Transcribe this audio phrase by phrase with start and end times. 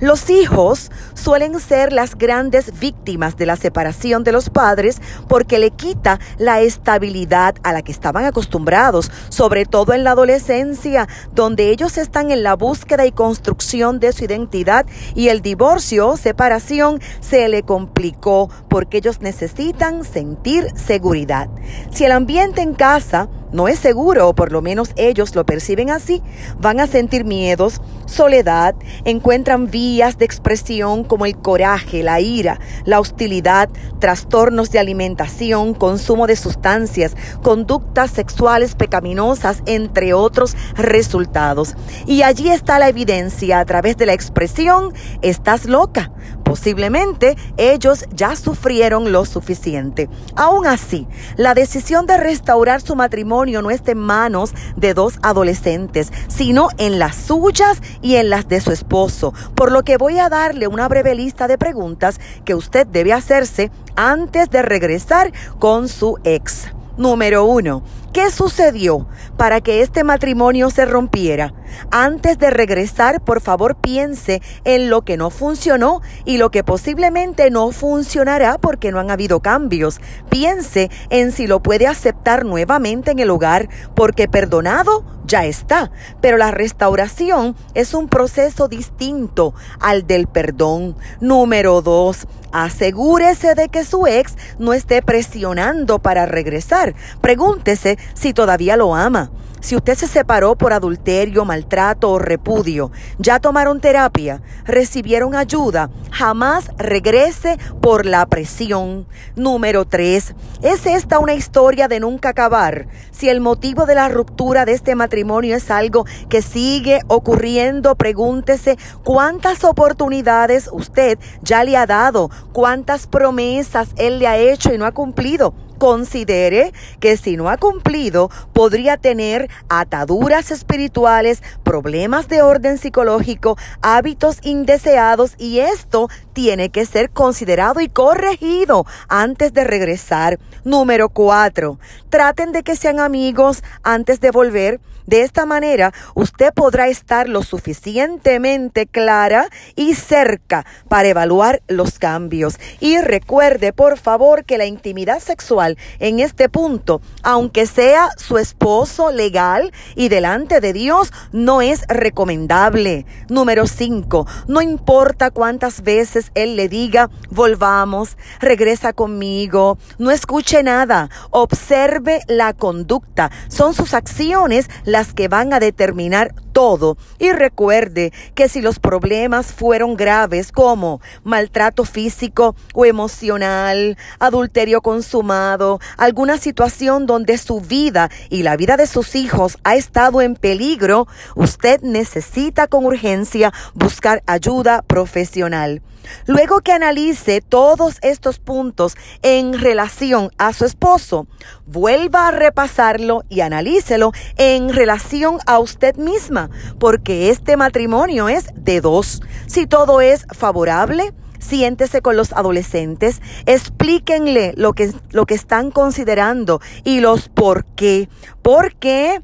[0.00, 5.70] Los hijos suelen ser las grandes víctimas de la separación de los padres porque le
[5.70, 11.98] quita la estabilidad a la que estaban acostumbrados, sobre todo en la adolescencia, donde ellos
[11.98, 17.62] están en la búsqueda y construcción de su identidad y el divorcio separación se le
[17.62, 21.48] complicó porque ellos necesitan sentir seguridad.
[21.90, 25.90] Si el ambiente en casa no es seguro, o por lo menos ellos lo perciben
[25.90, 26.22] así,
[26.58, 33.00] van a sentir miedos, soledad, encuentran vías de expresión como el coraje, la ira, la
[33.00, 41.76] hostilidad, trastornos de alimentación, consumo de sustancias, conductas sexuales pecaminosas, entre otros resultados.
[42.06, 46.10] Y allí está la evidencia a través de la expresión, estás loca.
[46.44, 50.08] Posiblemente ellos ya sufrieron lo suficiente.
[50.36, 56.12] Aún así, la decisión de restaurar su matrimonio no está en manos de dos adolescentes,
[56.28, 60.28] sino en las suyas y en las de su esposo, por lo que voy a
[60.28, 66.18] darle una breve lista de preguntas que usted debe hacerse antes de regresar con su
[66.24, 66.68] ex.
[66.96, 67.82] Número uno,
[68.12, 71.54] ¿qué sucedió para que este matrimonio se rompiera?
[71.90, 77.50] Antes de regresar, por favor piense en lo que no funcionó y lo que posiblemente
[77.50, 80.00] no funcionará porque no han habido cambios.
[80.28, 85.90] Piense en si lo puede aceptar nuevamente en el hogar porque perdonado ya está.
[86.20, 90.96] Pero la restauración es un proceso distinto al del perdón.
[91.20, 96.94] Número dos, asegúrese de que su ex no esté presionando para regresar.
[97.20, 99.30] Pregúntese si todavía lo ama.
[99.62, 106.68] Si usted se separó por adulterio, maltrato o repudio, ya tomaron terapia, recibieron ayuda, jamás
[106.78, 109.06] regrese por la presión.
[109.36, 110.34] Número 3.
[110.62, 112.88] ¿Es esta una historia de nunca acabar?
[113.12, 118.76] Si el motivo de la ruptura de este matrimonio es algo que sigue ocurriendo, pregúntese
[119.04, 124.86] cuántas oportunidades usted ya le ha dado, cuántas promesas él le ha hecho y no
[124.86, 132.78] ha cumplido considere que si no ha cumplido podría tener ataduras espirituales, problemas de orden
[132.78, 140.38] psicológico, hábitos indeseados y esto tiene que ser considerado y corregido antes de regresar.
[140.64, 141.78] Número cuatro,
[142.08, 144.80] traten de que sean amigos antes de volver.
[145.06, 152.58] De esta manera, usted podrá estar lo suficientemente clara y cerca para evaluar los cambios.
[152.78, 159.10] Y recuerde, por favor, que la intimidad sexual en este punto, aunque sea su esposo
[159.10, 163.04] legal y delante de Dios, no es recomendable.
[163.28, 164.26] Número 5.
[164.46, 172.52] No importa cuántas veces Él le diga, volvamos, regresa conmigo, no escuche nada, observe la
[172.52, 173.30] conducta.
[173.48, 176.96] Son sus acciones las que van a determinar todo.
[177.18, 185.80] Y recuerde que si los problemas fueron graves como maltrato físico o emocional, adulterio consumado,
[185.96, 191.08] alguna situación donde su vida y la vida de sus hijos ha estado en peligro,
[191.34, 195.82] usted necesita con urgencia buscar ayuda profesional.
[196.26, 201.26] Luego que analice todos estos puntos en relación a su esposo,
[201.66, 206.41] vuelva a repasarlo y analícelo en relación a usted misma,
[206.78, 209.22] porque este matrimonio es de dos.
[209.46, 216.60] Si todo es favorable, siéntese con los adolescentes, explíquenle lo que, lo que están considerando
[216.84, 218.08] y los por qué.
[218.42, 219.20] Porque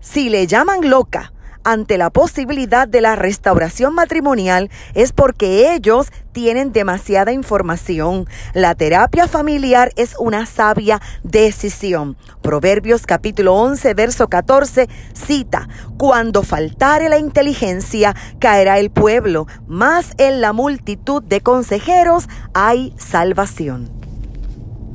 [0.00, 1.32] si le llaman loca,
[1.64, 8.26] ante la posibilidad de la restauración matrimonial es porque ellos tienen demasiada información.
[8.54, 12.16] La terapia familiar es una sabia decisión.
[12.42, 15.68] Proverbios capítulo 11, verso 14 cita,
[15.98, 24.01] Cuando faltare la inteligencia, caerá el pueblo, mas en la multitud de consejeros hay salvación.